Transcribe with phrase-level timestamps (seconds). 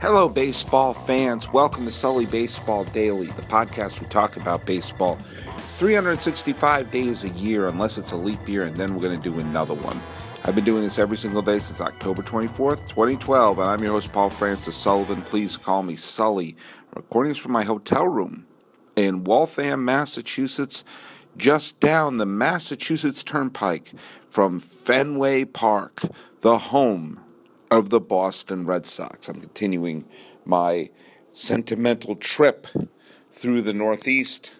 [0.00, 1.52] Hello, baseball fans.
[1.52, 7.68] Welcome to Sully Baseball Daily, the podcast we talk about baseball 365 days a year,
[7.68, 10.00] unless it's a leap year, and then we're going to do another one.
[10.44, 14.10] I've been doing this every single day since October 24th, 2012, and I'm your host,
[14.10, 15.20] Paul Francis Sullivan.
[15.20, 16.56] Please call me Sully.
[16.96, 18.46] Recordings from my hotel room
[18.96, 20.82] in Waltham, Massachusetts,
[21.36, 23.92] just down the Massachusetts Turnpike
[24.30, 26.00] from Fenway Park,
[26.40, 27.20] the home
[27.70, 29.28] of the Boston Red Sox.
[29.28, 30.04] I'm continuing
[30.44, 30.90] my
[31.32, 32.66] sentimental trip
[33.30, 34.56] through the Northeast.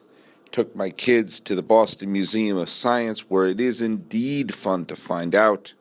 [0.53, 4.97] Took my kids to the Boston Museum of Science, where it is indeed fun to
[4.97, 5.75] find out.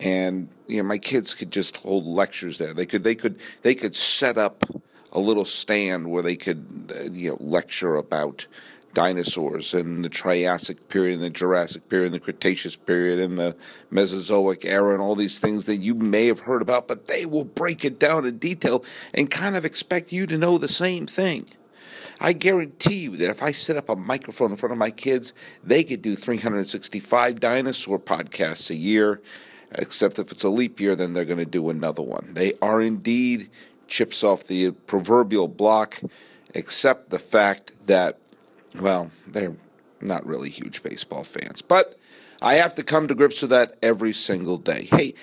[0.00, 2.74] And you know, my kids could just hold lectures there.
[2.74, 4.64] They could, they could, they could set up
[5.12, 8.46] a little stand where they could, uh, you know, lecture about
[8.94, 13.56] dinosaurs and the Triassic period, in the Jurassic period, in the Cretaceous period, and the
[13.90, 17.44] Mesozoic era, and all these things that you may have heard about, but they will
[17.44, 21.46] break it down in detail and kind of expect you to know the same thing.
[22.20, 25.34] I guarantee you that if I set up a microphone in front of my kids,
[25.64, 29.20] they could do 365 dinosaur podcasts a year,
[29.72, 32.32] except if it's a leap year, then they're going to do another one.
[32.32, 33.50] They are indeed
[33.88, 35.98] chips off the proverbial block,
[36.54, 38.18] except the fact that
[38.80, 39.56] well, they're
[40.00, 41.62] not really huge baseball fans.
[41.62, 41.96] But
[42.42, 44.84] I have to come to grips with that every single day.
[44.84, 45.14] Hey,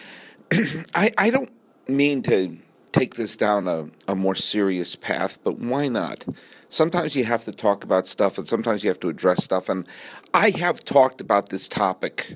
[0.96, 1.52] I, I don't
[1.88, 2.58] mean to
[2.92, 6.26] take this down a, a more serious path, but why not?
[6.68, 9.70] Sometimes you have to talk about stuff and sometimes you have to address stuff.
[9.70, 9.88] And
[10.34, 12.36] I have talked about this topic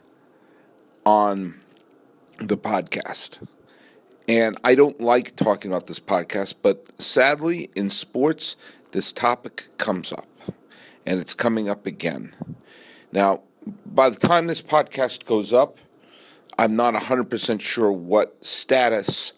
[1.05, 1.55] on
[2.39, 3.47] the podcast.
[4.27, 8.55] And I don't like talking about this podcast, but sadly, in sports,
[8.91, 10.25] this topic comes up
[11.05, 12.33] and it's coming up again.
[13.11, 13.41] Now,
[13.85, 15.77] by the time this podcast goes up,
[16.57, 19.33] I'm not 100% sure what status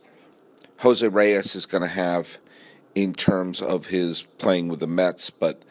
[0.79, 2.37] Jose Reyes is going to have
[2.95, 5.63] in terms of his playing with the Mets, but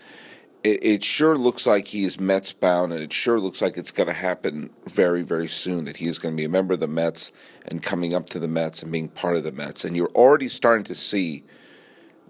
[0.64, 3.92] it, it sure looks like he is Mets bound, and it sure looks like it's
[3.92, 6.80] going to happen very, very soon that he is going to be a member of
[6.80, 7.30] the Mets
[7.66, 9.84] and coming up to the Mets and being part of the Mets.
[9.84, 11.44] And you're already starting to see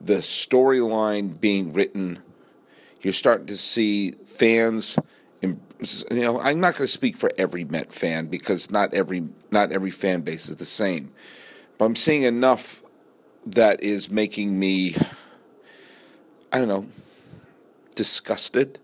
[0.01, 2.23] the storyline being written
[3.07, 4.99] you're starting to see fans.
[5.41, 5.57] You
[6.11, 9.23] know, I'm not going to speak for every Met fan because not every
[9.53, 11.13] not every fan base is the same,
[11.79, 12.83] but I'm seeing enough
[13.47, 14.97] that is making me,
[16.53, 16.85] I don't know,
[17.95, 18.81] disgusted.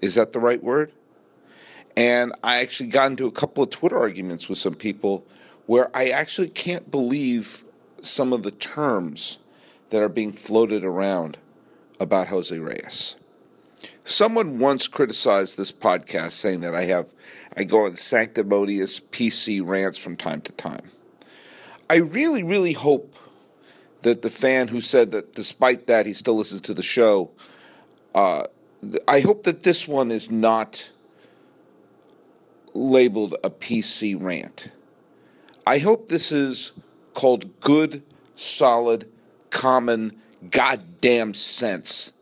[0.00, 0.92] Is that the right word?
[1.96, 5.26] And I actually got into a couple of Twitter arguments with some people
[5.66, 7.64] where I actually can't believe
[8.02, 9.40] some of the terms
[9.90, 11.38] that are being floated around
[12.00, 13.16] about Jose Reyes.
[14.04, 17.12] Someone once criticized this podcast saying that I have
[17.56, 20.84] I go on sanctimonious PC rants from time to time.
[21.88, 23.14] I really, really hope
[24.02, 27.30] that the fan who said that despite that he still listens to the show,
[28.14, 28.44] uh,
[29.08, 30.90] I hope that this one is not
[32.74, 34.70] labeled a PC rant.
[35.66, 36.72] I hope this is
[37.14, 38.02] called good,
[38.34, 39.10] solid,
[39.50, 40.14] common
[40.50, 42.12] goddamn sense.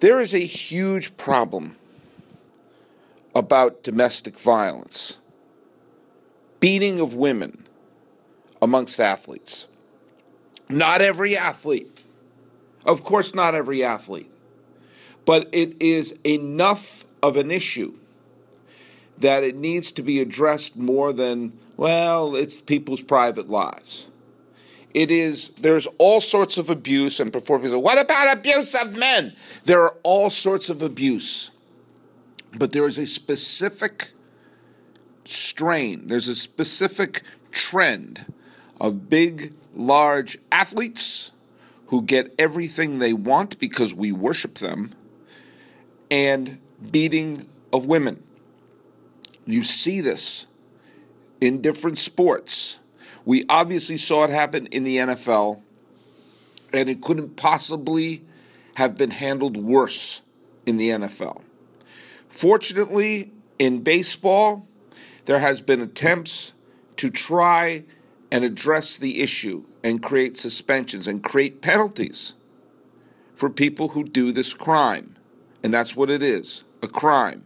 [0.00, 1.76] There is a huge problem
[3.34, 5.18] about domestic violence,
[6.58, 7.66] beating of women
[8.62, 9.66] amongst athletes.
[10.68, 12.02] Not every athlete,
[12.86, 14.30] of course, not every athlete,
[15.24, 17.94] but it is enough of an issue
[19.18, 24.09] that it needs to be addressed more than, well, it's people's private lives.
[24.92, 29.34] It is, there's all sorts of abuse, and say, what about abuse of men?
[29.64, 31.52] There are all sorts of abuse.
[32.58, 34.10] But there is a specific
[35.24, 38.24] strain, there's a specific trend
[38.80, 41.30] of big, large athletes
[41.86, 44.90] who get everything they want because we worship them,
[46.10, 46.58] and
[46.90, 48.20] beating of women.
[49.46, 50.46] You see this
[51.40, 52.79] in different sports.
[53.24, 55.60] We obviously saw it happen in the NFL,
[56.72, 58.24] and it couldn't possibly
[58.74, 60.22] have been handled worse
[60.66, 61.42] in the NFL.
[62.28, 64.66] Fortunately, in baseball,
[65.26, 66.54] there has been attempts
[66.96, 67.84] to try
[68.32, 72.34] and address the issue and create suspensions and create penalties
[73.34, 75.14] for people who do this crime.
[75.62, 77.44] And that's what it is a crime.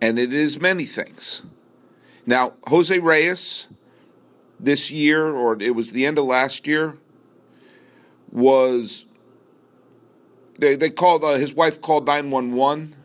[0.00, 1.44] And it is many things.
[2.26, 3.68] Now, Jose Reyes
[4.62, 6.96] this year, or it was the end of last year,
[8.30, 9.04] was
[10.58, 12.96] they, they called uh, his wife called 911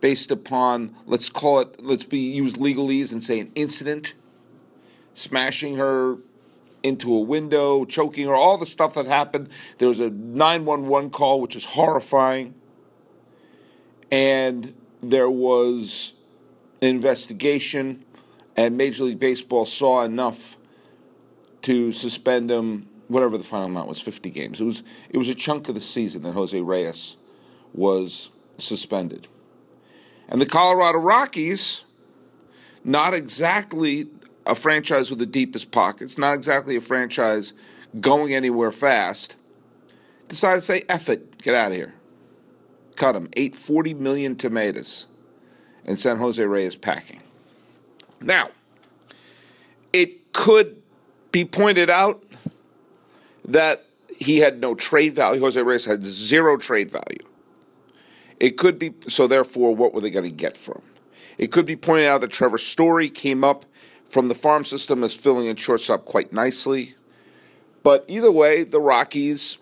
[0.00, 4.14] based upon let's call it let's be use legalese and say an incident
[5.12, 6.16] smashing her
[6.82, 9.48] into a window, choking her, all the stuff that happened.
[9.78, 12.54] There was a 911 call, which is horrifying.
[14.10, 16.14] And there was
[16.80, 18.04] an investigation,
[18.56, 20.56] and Major League Baseball saw enough
[21.68, 22.88] to suspend him.
[23.08, 24.60] Whatever the final amount was, 50 games.
[24.60, 27.18] It was it was a chunk of the season that Jose Reyes
[27.74, 29.28] was suspended.
[30.30, 31.84] And the Colorado Rockies,
[32.84, 34.06] not exactly
[34.46, 37.52] a franchise with the deepest pockets, not exactly a franchise
[38.00, 39.38] going anywhere fast,
[40.28, 41.94] decided to say, F it, get out of here.
[42.96, 43.28] Cut him.
[43.36, 45.06] Ate 40 million tomatoes
[45.84, 47.22] and San Jose Reyes packing.
[48.20, 48.48] Now,
[49.92, 50.77] it could
[51.38, 52.20] be pointed out
[53.44, 53.84] that
[54.18, 55.40] he had no trade value.
[55.40, 57.24] Jose Reyes had zero trade value.
[58.40, 60.76] It could be, so therefore, what were they going to get from?
[60.82, 60.90] Him?
[61.38, 63.64] It could be pointed out that Trevor Story came up
[64.04, 66.94] from the farm system as filling in shortstop quite nicely.
[67.84, 69.58] But either way, the Rockies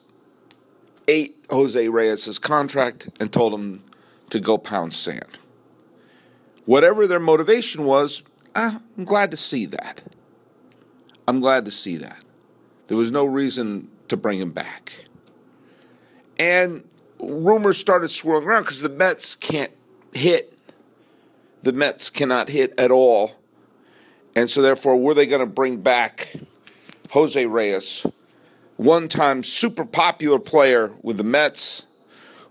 [1.08, 3.82] ate Jose Reyes' contract and told him
[4.30, 5.38] to go pound sand.
[6.64, 8.24] Whatever their motivation was,
[8.54, 10.02] ah, I'm glad to see that.
[11.28, 12.20] I'm glad to see that.
[12.86, 15.04] There was no reason to bring him back.
[16.38, 16.84] And
[17.18, 19.72] rumors started swirling around because the Mets can't
[20.12, 20.56] hit.
[21.62, 23.32] The Mets cannot hit at all.
[24.36, 26.32] And so, therefore, were they going to bring back
[27.10, 28.06] Jose Reyes,
[28.76, 31.86] one time super popular player with the Mets,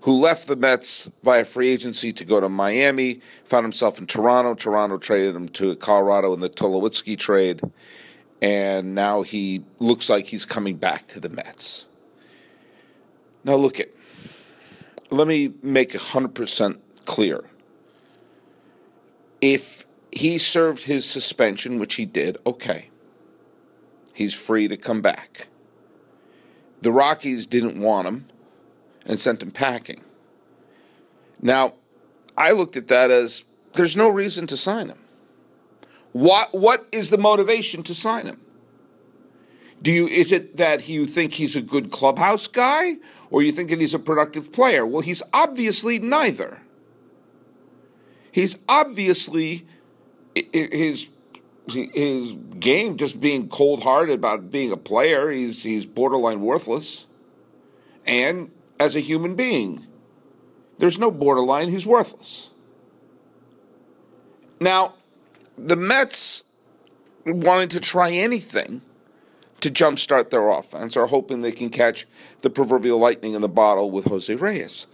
[0.01, 4.55] who left the Mets via free agency to go to Miami, found himself in Toronto.
[4.55, 7.61] Toronto traded him to Colorado in the Tulowitzki trade,
[8.45, 11.87] and now he looks like he's coming back to the Mets.
[13.43, 13.87] Now, look at
[15.09, 17.43] let me make 100% clear.
[19.41, 22.89] If he served his suspension, which he did, okay.
[24.13, 25.47] He's free to come back.
[26.81, 28.25] The Rockies didn't want him
[29.07, 30.03] and sent him packing.
[31.41, 31.73] Now,
[32.37, 33.43] I looked at that as
[33.73, 34.99] there's no reason to sign him.
[36.15, 38.39] What what is the motivation to sign him?
[39.81, 42.93] Do you is it that you think he's a good clubhouse guy
[43.31, 44.85] or you think that he's a productive player?
[44.85, 46.61] Well, he's obviously neither.
[48.31, 49.63] He's obviously
[50.53, 51.09] his
[51.67, 55.29] his game just being cold-hearted about being a player.
[55.29, 57.07] He's he's borderline worthless.
[58.07, 59.85] And as a human being,
[60.77, 62.51] there's no borderline, he's worthless.
[64.61, 64.93] Now,
[65.57, 66.43] the Mets
[67.25, 68.81] wanted to try anything
[69.61, 72.05] to jumpstart their offense are hoping they can catch
[72.41, 74.87] the proverbial lightning in the bottle with Jose Reyes.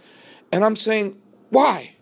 [0.52, 1.20] And I'm saying,
[1.50, 1.94] why?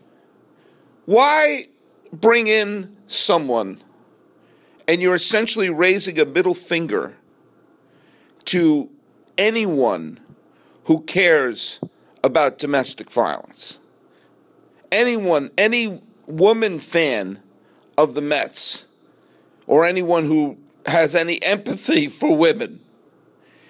[1.06, 1.66] Why
[2.12, 3.78] bring in someone
[4.86, 7.16] and you're essentially raising a middle finger
[8.46, 8.90] to
[9.38, 10.20] anyone
[10.84, 11.80] who cares
[12.22, 13.80] about domestic violence?
[14.92, 17.40] Anyone, any woman fan
[18.02, 18.86] of the Mets
[19.66, 20.56] or anyone who
[20.86, 22.80] has any empathy for women.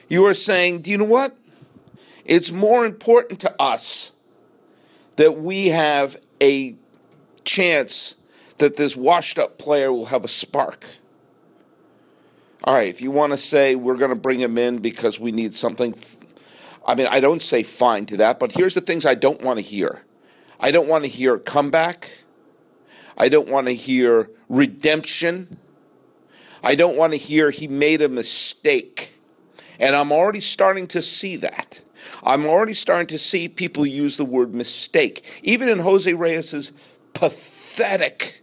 [0.09, 1.37] You are saying, do you know what?
[2.25, 4.13] It's more important to us
[5.17, 6.77] that we have a
[7.45, 8.17] chance
[8.59, 10.85] that this washed up player will have a spark.
[12.65, 15.33] All right, if you want to say we're going to bring him in because we
[15.33, 15.95] need something,
[16.87, 19.59] I mean, I don't say fine to that, but here's the things I don't want
[19.59, 20.03] to hear.
[20.61, 22.20] I don't want to hear comeback.
[23.19, 25.59] I don't want to hear redemption.
[26.63, 29.15] I don't want to hear he made a mistake.
[29.79, 31.81] And I'm already starting to see that.
[32.23, 35.41] I'm already starting to see people use the word mistake.
[35.43, 36.73] Even in Jose Reyes's
[37.15, 38.43] pathetic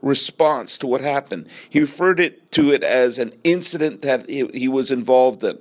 [0.00, 4.68] response to what happened, he referred it to it as an incident that he, he
[4.68, 5.58] was involved in.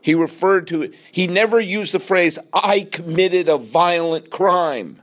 [0.00, 4.98] He referred to it, he never used the phrase, I committed a violent crime.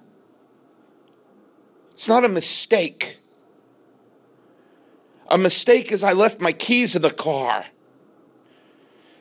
[1.93, 3.19] It's not a mistake.
[5.29, 7.65] A mistake is I left my keys in the car.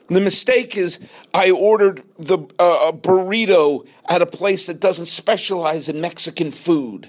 [0.08, 0.98] The mistake is
[1.32, 7.08] I ordered the uh, a burrito at a place that doesn't specialize in Mexican food.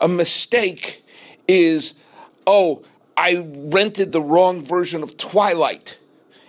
[0.00, 1.04] A mistake
[1.46, 1.94] is
[2.46, 2.82] oh,
[3.16, 5.98] I rented the wrong version of Twilight.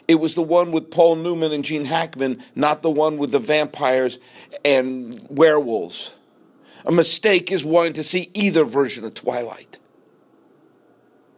[0.07, 3.39] It was the one with Paul Newman and Gene Hackman, not the one with the
[3.39, 4.19] vampires
[4.65, 6.17] and werewolves.
[6.85, 9.79] A mistake is wanting to see either version of Twilight.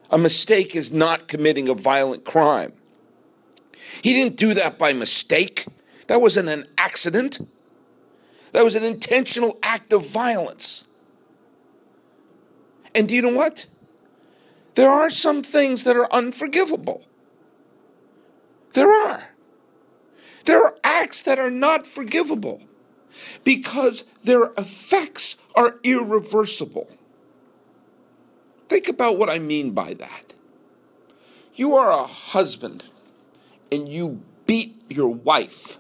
[0.09, 2.73] A mistake is not committing a violent crime.
[4.01, 5.65] He didn't do that by mistake.
[6.07, 7.39] That wasn't an accident.
[8.53, 10.85] That was an intentional act of violence.
[12.93, 13.65] And do you know what?
[14.75, 17.05] There are some things that are unforgivable.
[18.73, 19.29] There are.
[20.45, 22.61] There are acts that are not forgivable
[23.43, 26.89] because their effects are irreversible.
[28.67, 30.35] Think about what I mean by that.
[31.53, 32.83] You are a husband
[33.71, 35.79] and you beat your wife.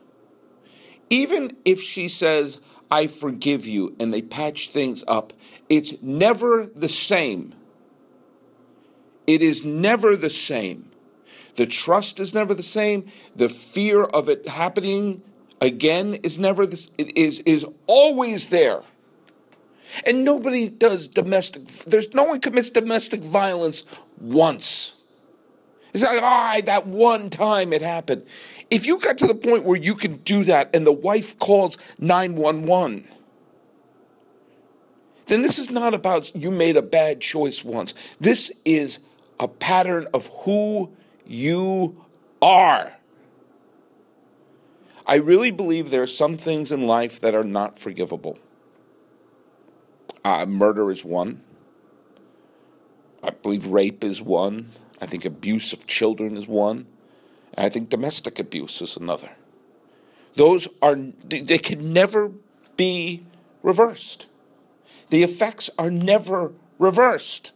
[1.09, 5.33] Even if she says, I forgive you, and they patch things up,
[5.69, 7.53] it's never the same.
[9.27, 10.89] It is never the same.
[11.55, 13.07] The trust is never the same.
[13.35, 15.21] The fear of it happening
[15.65, 18.81] again is never this it is is always there.
[20.05, 25.01] And nobody does domestic there's no one commits domestic violence once.
[25.93, 28.25] It's like, ah, that one time it happened.
[28.69, 31.77] If you got to the point where you can do that and the wife calls
[31.99, 33.07] 911,
[35.27, 37.93] then this is not about you made a bad choice once.
[38.19, 38.99] This is
[39.39, 40.91] a pattern of who
[41.25, 42.03] you
[42.41, 42.94] are.
[45.07, 48.39] I really believe there are some things in life that are not forgivable.
[50.23, 51.41] Uh, murder is one.
[53.21, 54.69] I believe rape is one.
[55.01, 56.87] I think abuse of children is one.
[57.53, 59.29] And I think domestic abuse is another.
[60.35, 62.31] Those are, they can never
[62.75, 63.23] be
[63.61, 64.27] reversed.
[65.09, 67.53] The effects are never reversed.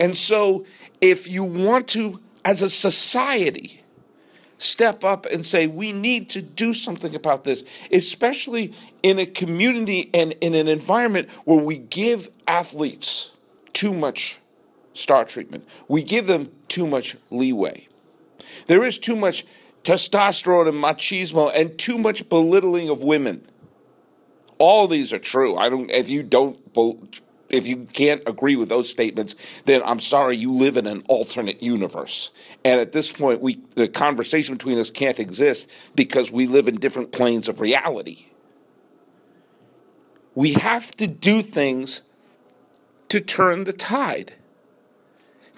[0.00, 0.64] And so,
[1.00, 3.83] if you want to, as a society,
[4.64, 10.10] step up and say, we need to do something about this, especially in a community
[10.14, 13.36] and in an environment where we give athletes
[13.72, 14.38] too much
[14.92, 15.68] star treatment.
[15.88, 17.86] We give them too much leeway.
[18.66, 19.44] There is too much
[19.82, 23.44] testosterone and machismo and too much belittling of women.
[24.58, 25.56] All these are true.
[25.56, 26.72] I don't if you don't
[27.50, 31.62] if you can't agree with those statements, then I'm sorry, you live in an alternate
[31.62, 32.30] universe.
[32.64, 36.76] And at this point, we the conversation between us can't exist because we live in
[36.76, 38.26] different planes of reality.
[40.34, 42.02] We have to do things
[43.08, 44.34] to turn the tide.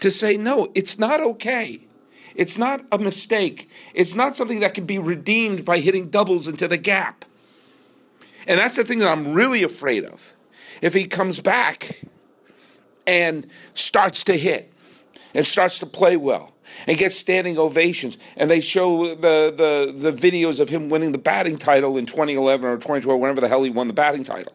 [0.01, 1.81] To say, no, it's not okay.
[2.35, 3.71] It's not a mistake.
[3.95, 7.25] It's not something that can be redeemed by hitting doubles into the gap.
[8.47, 10.35] And that's the thing that I'm really afraid of
[10.83, 12.03] if he comes back
[13.07, 14.73] and starts to hit
[15.35, 16.53] and starts to play well
[16.87, 21.19] and gets standing ovations and they show the, the, the videos of him winning the
[21.19, 24.53] batting title in 2011 or 2012 whenever the hell he won the batting title.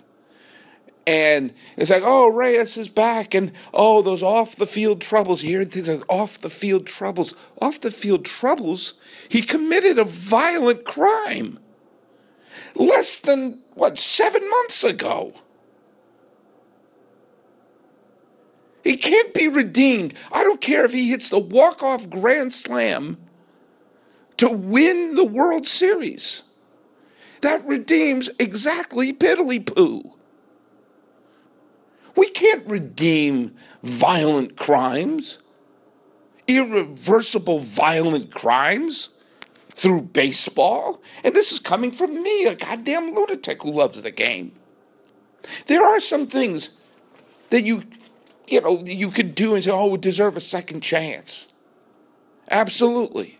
[1.07, 5.43] And it's like oh reyes is back and oh those off the field troubles.
[5.43, 7.33] You hear things like off the field troubles.
[7.59, 9.27] Off the field troubles?
[9.29, 11.57] He committed a violent crime
[12.75, 15.33] less than what seven months ago
[18.91, 20.15] He can't be redeemed.
[20.33, 23.15] I don't care if he hits the walk-off grand slam
[24.35, 26.43] to win the World Series.
[27.39, 30.17] That redeems exactly piddly poo.
[32.17, 35.39] We can't redeem violent crimes,
[36.49, 39.11] irreversible violent crimes
[39.69, 41.01] through baseball.
[41.23, 44.51] And this is coming from me, a goddamn lunatic who loves the game.
[45.67, 46.77] There are some things
[47.51, 47.83] that you
[48.51, 51.53] you know, you could do and say, oh, we deserve a second chance.
[52.49, 53.37] Absolutely.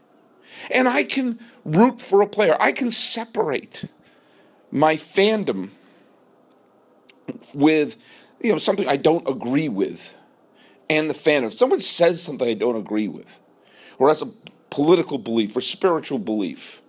[0.73, 2.55] And I can root for a player.
[2.59, 3.85] I can separate
[4.71, 5.69] my fandom
[7.53, 7.97] with,
[8.41, 10.17] you know, something I don't agree with
[10.89, 11.47] and the fandom.
[11.47, 13.39] If someone says something I don't agree with,
[13.99, 14.29] or has a
[14.69, 16.81] political belief or spiritual belief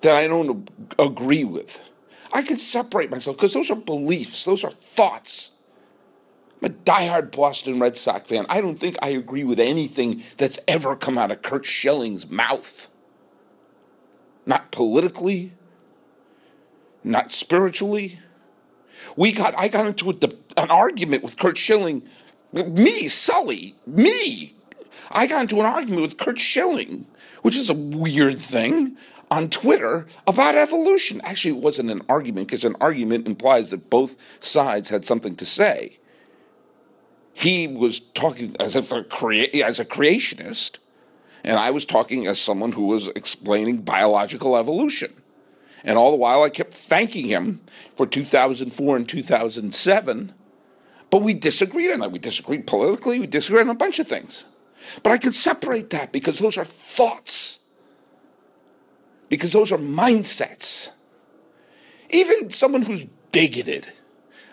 [0.00, 1.90] that I don't agree with,
[2.32, 5.53] I can separate myself because those are beliefs, those are thoughts.
[6.64, 8.46] A diehard Boston Red Sox fan.
[8.48, 12.88] I don't think I agree with anything that's ever come out of Curt Schilling's mouth.
[14.46, 15.52] Not politically,
[17.04, 18.12] not spiritually.
[19.14, 20.14] We got I got into a,
[20.56, 22.02] an argument with Curt Schilling.
[22.54, 24.54] Me, Sully, me.
[25.10, 27.04] I got into an argument with Curt Schilling,
[27.42, 28.96] which is a weird thing,
[29.30, 31.20] on Twitter about evolution.
[31.24, 35.44] Actually, it wasn't an argument because an argument implies that both sides had something to
[35.44, 35.98] say
[37.34, 40.78] he was talking as if a crea- as a creationist,
[41.44, 45.12] and I was talking as someone who was explaining biological evolution.
[45.84, 47.60] And all the while, I kept thanking him
[47.94, 50.32] for 2004 and 2007.
[51.10, 52.12] But we disagreed on that.
[52.12, 53.20] We disagreed politically.
[53.20, 54.46] We disagreed on a bunch of things.
[55.02, 57.60] But I could separate that because those are thoughts,
[59.28, 60.92] because those are mindsets.
[62.10, 63.86] Even someone who's bigoted,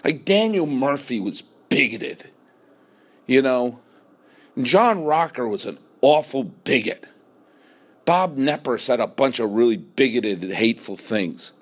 [0.04, 2.31] like Daniel Murphy was bigoted.
[3.28, 3.80] You know,
[4.62, 7.08] John Rocker was an awful bigot.
[8.06, 11.54] Bob Knepper said a bunch of really bigoted and hateful things.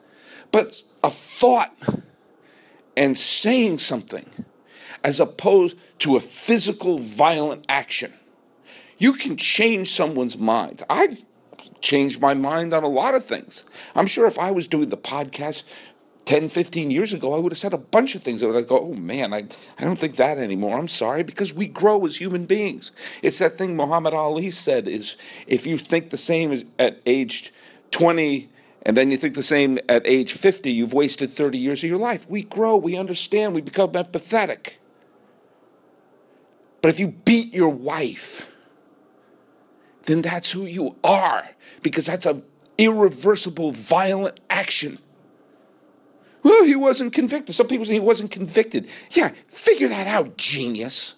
[0.52, 1.72] But a thought
[2.98, 4.26] and saying something
[5.04, 8.12] as opposed to a physical violent action.
[8.98, 10.84] You can change someone's mind.
[10.90, 11.24] I've
[11.82, 13.64] changed my mind on a lot of things.
[13.96, 15.64] I'm sure if I was doing the podcast
[16.30, 18.68] 10, 15 years ago, I would have said a bunch of things that would have
[18.68, 19.48] go, oh man, I,
[19.80, 20.78] I don't think that anymore.
[20.78, 22.92] I'm sorry, because we grow as human beings.
[23.24, 25.18] It's that thing Muhammad Ali said is
[25.48, 27.52] if you think the same as at age
[27.90, 28.48] 20
[28.84, 31.98] and then you think the same at age 50, you've wasted 30 years of your
[31.98, 32.30] life.
[32.30, 34.78] We grow, we understand, we become empathetic.
[36.84, 38.56] But if you beat your wife,
[40.04, 41.42] then that's who you are
[41.82, 42.44] because that's an
[42.78, 45.00] irreversible violent action.
[46.70, 47.56] He wasn't convicted.
[47.56, 48.88] Some people say he wasn't convicted.
[49.10, 51.16] Yeah, figure that out, genius.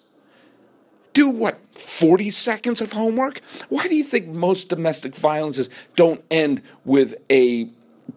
[1.12, 3.42] Do what, 40 seconds of homework?
[3.68, 7.68] Why do you think most domestic violences don't end with a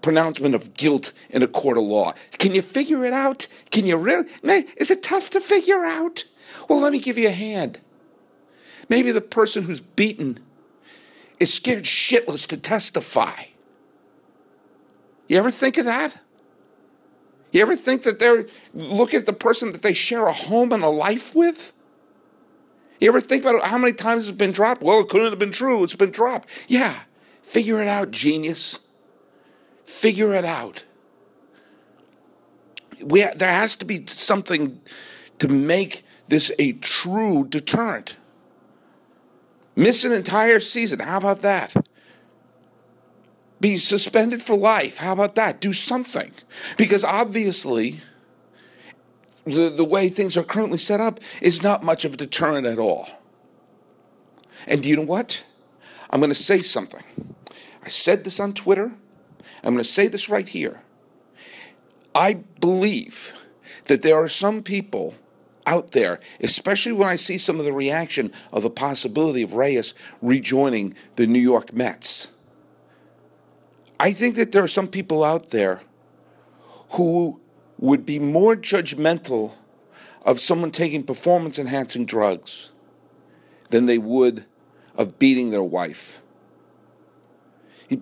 [0.02, 2.14] pronouncement of guilt in a court of law?
[2.40, 3.48] Can you figure it out?
[3.70, 4.30] Can you really?
[4.78, 6.24] Is it tough to figure out?
[6.70, 7.82] Well, let me give you a hand.
[8.88, 10.40] Maybe the person who's beaten
[11.42, 13.42] is scared shitless to testify.
[15.28, 16.16] You ever think of that?
[17.56, 18.44] You ever think that they're
[18.74, 21.72] looking at the person that they share a home and a life with?
[23.00, 24.82] You ever think about how many times it's been dropped?
[24.82, 25.82] Well, it couldn't have been true.
[25.82, 26.66] It's been dropped.
[26.68, 26.94] Yeah.
[27.44, 28.86] Figure it out, genius.
[29.86, 30.84] Figure it out.
[33.06, 34.82] We, there has to be something
[35.40, 38.18] to make this a true deterrent.
[39.78, 41.00] Miss an entire season.
[41.00, 41.74] How about that?
[43.62, 44.98] Be suspended for life.
[44.98, 45.62] How about that?
[45.62, 46.32] Do something.
[46.78, 48.00] Because obviously,
[49.46, 52.80] the, the way things are currently set up is not much of a deterrent at
[52.80, 53.08] all.
[54.68, 55.46] And do you know what?
[56.10, 57.04] I'm going to say something.
[57.84, 58.92] I said this on Twitter.
[59.64, 60.82] I'm going to say this right here.
[62.14, 63.46] I believe
[63.86, 65.16] that there are some people
[65.68, 69.94] out there, especially when I see some of the reaction of the possibility of Reyes
[70.22, 72.32] rejoining the New York Mets.
[74.00, 75.82] I think that there are some people out there
[76.92, 77.40] who
[77.80, 79.54] would be more judgmental
[80.26, 82.74] of someone taking performance enhancing drugs
[83.70, 84.46] than they would
[84.98, 86.22] of beating their wife.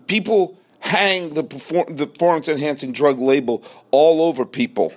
[0.08, 4.94] People hang the performance enhancing drug label all over people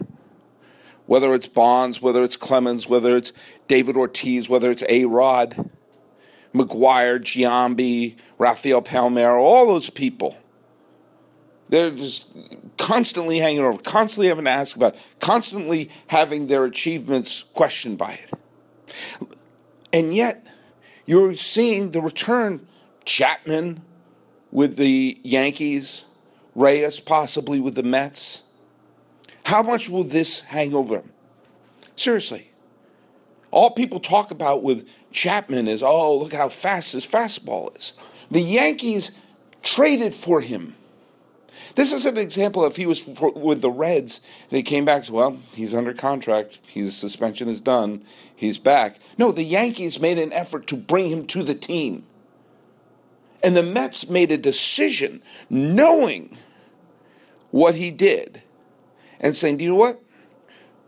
[1.07, 3.33] whether it's Bonds, whether it's Clemens, whether it's
[3.69, 5.55] David Ortiz, whether it's A Rod,
[6.53, 10.37] McGwire, Giambi, Rafael Palmeiro, all those people.
[11.69, 17.99] They're just constantly hanging over, constantly having to ask about, constantly having their achievements questioned
[17.99, 18.33] by it.
[19.93, 20.45] And yet,
[21.07, 22.67] you're seeing the return
[23.05, 23.83] Chapman
[24.53, 26.05] with the Yankees,
[26.55, 28.43] Reyes possibly with the Mets.
[29.45, 31.03] How much will this hang over?
[31.95, 32.49] Seriously.
[33.51, 37.95] All people talk about with Chapman is, oh, look how fast his fastball is.
[38.31, 39.23] The Yankees
[39.63, 40.75] traded for him.
[41.75, 45.39] This is an example if he was for, with the Reds, they came back well,
[45.55, 48.03] he's under contract, his suspension is done,
[48.35, 48.99] he's back.
[49.19, 52.05] No, the Yankees made an effort to bring him to the team.
[53.45, 56.37] And the Mets made a decision knowing
[57.51, 58.43] what he did
[59.21, 60.03] and saying, do you know what?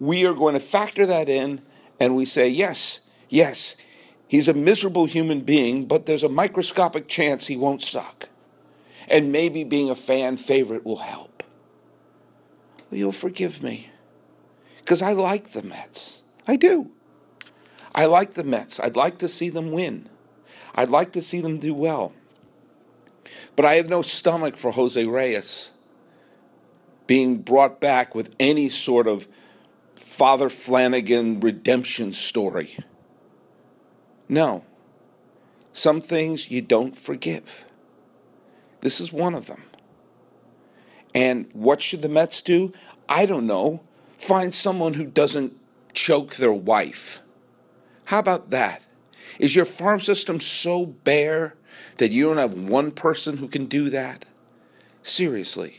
[0.01, 1.61] We are going to factor that in
[2.01, 3.77] and we say, yes, yes,
[4.27, 8.29] he's a miserable human being, but there's a microscopic chance he won't suck.
[9.11, 11.43] And maybe being a fan favorite will help.
[12.91, 13.91] Well, you'll forgive me.
[14.79, 16.23] Because I like the Mets.
[16.47, 16.91] I do.
[17.95, 18.81] I like the Mets.
[18.81, 20.09] I'd like to see them win.
[20.75, 22.13] I'd like to see them do well.
[23.57, 25.73] But I have no stomach for Jose Reyes
[27.07, 29.27] being brought back with any sort of
[29.97, 32.71] Father Flanagan redemption story.
[34.29, 34.65] No.
[35.73, 37.65] Some things you don't forgive.
[38.81, 39.63] This is one of them.
[41.15, 42.73] And what should the Mets do?
[43.09, 43.83] I don't know.
[44.13, 45.53] Find someone who doesn't
[45.93, 47.21] choke their wife.
[48.05, 48.83] How about that?
[49.39, 51.55] Is your farm system so bare
[51.99, 54.25] that you don't have one person who can do that?
[55.03, 55.75] Seriously.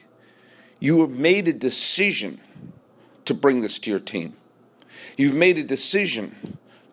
[0.80, 2.40] You have made a decision
[3.26, 4.34] to bring this to your team.
[5.18, 6.36] You've made a decision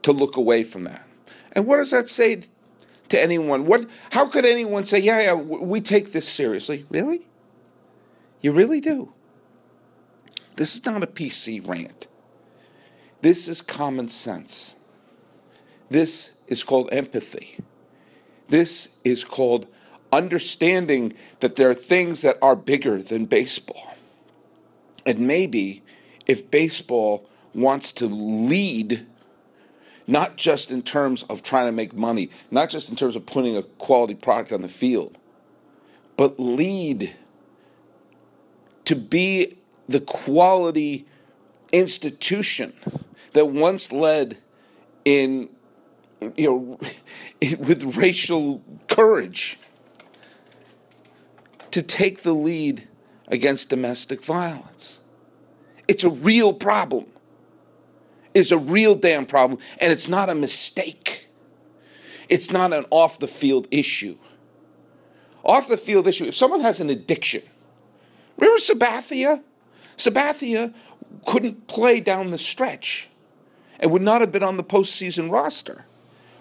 [0.03, 1.07] to look away from that.
[1.53, 2.41] And what does that say
[3.09, 3.67] to anyone?
[3.67, 3.87] What?
[4.11, 6.87] How could anyone say, "Yeah, yeah, we take this seriously"?
[6.91, 7.27] Really?
[8.41, 9.13] You really do.
[10.57, 12.09] This is not a PC rant.
[13.21, 14.75] This is common sense.
[15.89, 17.57] This is called empathy.
[18.49, 19.67] This is called
[20.13, 23.95] understanding that there are things that are bigger than baseball.
[25.05, 25.83] And maybe
[26.27, 29.07] if baseball wants to lead,
[30.07, 33.57] not just in terms of trying to make money, not just in terms of putting
[33.57, 35.19] a quality product on the field,
[36.17, 37.15] but lead
[38.85, 39.57] to be
[39.89, 41.05] the quality
[41.73, 42.73] institution
[43.33, 44.39] that once led
[45.05, 45.49] in
[46.37, 46.79] you know
[47.59, 49.59] with racial courage
[51.71, 52.89] to take the lead
[53.29, 55.03] against domestic violence.
[55.89, 57.07] It's a real problem.
[58.37, 61.27] It's a real damn problem, and it's not a mistake.
[62.29, 64.15] It's not an off the field issue.
[65.43, 67.41] Off the field issue, if someone has an addiction,
[68.37, 69.43] remember Sabathia?
[69.97, 70.75] Sabathia
[71.27, 73.09] couldn't play down the stretch
[73.81, 75.87] and would not have been on the postseason roster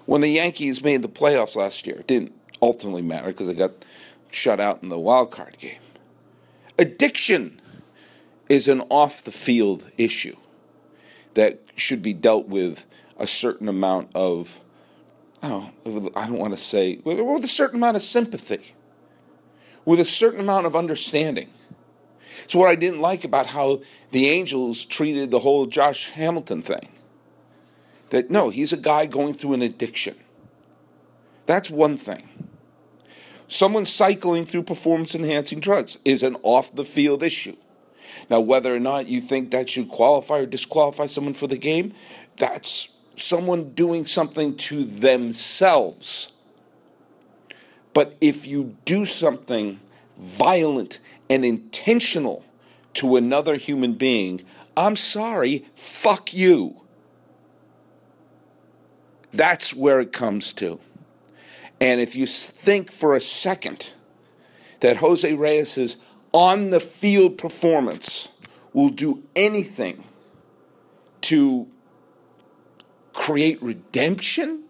[0.06, 1.96] when the Yankees made the playoffs last year.
[1.96, 3.72] It didn't ultimately matter because they got
[4.32, 5.80] shut out in the wild card game.
[6.78, 7.58] Addiction
[8.50, 10.36] is an off the field issue
[11.36, 14.62] that should be dealt with a certain amount of,
[15.44, 15.70] oh,
[16.16, 18.74] I don't want to say, with a certain amount of sympathy,
[19.86, 21.50] with a certain amount of understanding.
[22.44, 26.90] It's what I didn't like about how the Angels treated the whole Josh Hamilton thing.
[28.10, 30.16] That no, he's a guy going through an addiction.
[31.48, 32.28] That's one thing.
[33.48, 37.56] Someone cycling through performance enhancing drugs is an off the field issue.
[38.30, 41.94] Now, whether or not you think that should qualify or disqualify someone for the game,
[42.38, 46.32] that's someone doing something to themselves.
[47.94, 49.80] But if you do something
[50.18, 51.00] violent
[51.30, 52.44] and intentional
[52.96, 54.42] to another human being,
[54.76, 56.82] I'm sorry, fuck you.
[59.32, 60.80] That's where it comes to.
[61.82, 63.94] And if you think for a second
[64.80, 65.98] that Jose Reyes's
[66.36, 68.28] on the field performance
[68.74, 70.04] will do anything
[71.22, 71.66] to
[73.14, 74.62] create redemption,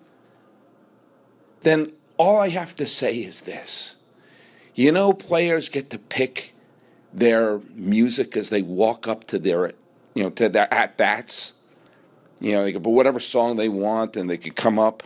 [1.62, 3.96] then all I have to say is this.
[4.76, 6.54] You know, players get to pick
[7.12, 9.74] their music as they walk up to their,
[10.14, 11.60] you know, to their at bats.
[12.42, 15.02] You know, they can put whatever song they want and they can come up.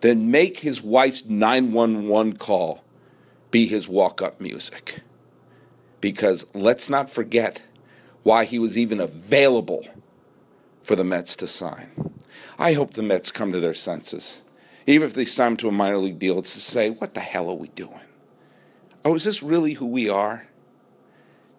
[0.00, 2.82] Then make his wife's 911 call
[3.52, 5.02] be his walk up music.
[6.00, 7.64] Because let's not forget
[8.22, 9.84] why he was even available
[10.82, 11.88] for the Mets to sign.
[12.58, 14.42] I hope the Mets come to their senses.
[14.86, 17.20] Even if they sign him to a minor league deal, it's to say, what the
[17.20, 18.00] hell are we doing?
[19.04, 20.46] Oh, is this really who we are?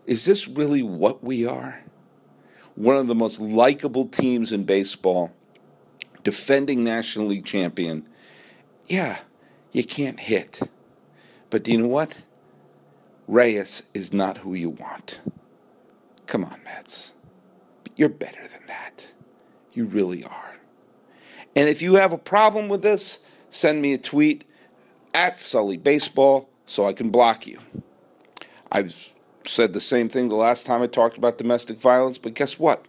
[0.05, 1.81] Is this really what we are?
[2.75, 5.31] One of the most likable teams in baseball,
[6.23, 8.07] defending National League champion.
[8.87, 9.19] Yeah,
[9.71, 10.61] you can't hit.
[11.49, 12.23] But do you know what?
[13.29, 15.21] Reyes is not who you want.
[16.25, 17.13] Come on, Mets.
[17.95, 19.13] You're better than that.
[19.71, 20.55] You really are.
[21.55, 23.19] And if you have a problem with this,
[23.51, 24.45] send me a tweet
[25.13, 27.59] at Sully Baseball so I can block you.
[28.71, 28.95] I've
[29.45, 32.83] said the same thing the last time I talked about domestic violence, but guess what?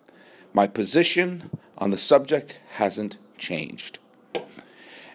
[0.55, 3.99] My position on the subject hasn't changed.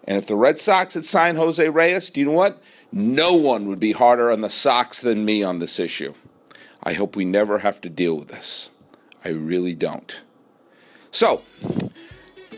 [0.06, 2.62] And if the Red Sox had signed Jose Reyes, do you know what?
[2.91, 6.13] No one would be harder on the Sox than me on this issue.
[6.84, 8.70] I hope we never have to deal with this.
[9.24, 10.24] I really don't.
[11.10, 11.41] So,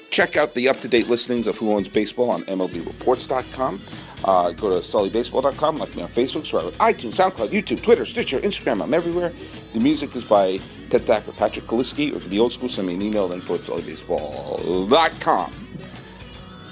[0.10, 3.82] check out the up to date listings of Who Owns Baseball on MLBReports.com.
[4.26, 8.40] Uh, go to sullybaseball.com, like me on Facebook, subscribe to iTunes, SoundCloud, YouTube, Twitter, Stitcher,
[8.40, 8.84] Instagram.
[8.84, 9.32] I'm everywhere.
[9.74, 13.02] The music is by Ted Thacker, Patrick Kaliski, or the old school, send me an
[13.02, 15.67] email, info at sullybaseball.com.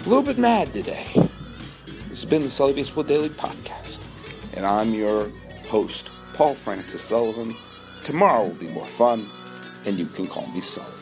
[0.06, 1.08] A little bit mad today.
[1.16, 4.06] This has been the Sully Baseball Daily Podcast,
[4.56, 5.32] and I'm your
[5.68, 7.52] host, Paul Francis Sullivan.
[8.04, 9.26] Tomorrow will be more fun,
[9.88, 10.95] and you can call me Sully.